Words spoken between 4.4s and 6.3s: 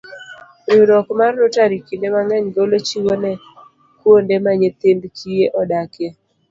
ma nyithind kiye odakie.